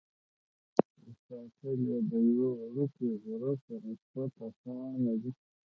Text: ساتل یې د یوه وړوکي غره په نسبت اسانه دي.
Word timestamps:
ساتل 1.25 1.79
یې 1.89 1.97
د 2.09 2.13
یوه 2.33 2.51
وړوکي 2.61 3.07
غره 3.23 3.53
په 3.63 3.73
نسبت 3.85 4.31
اسانه 4.47 5.13
دي. 5.21 5.31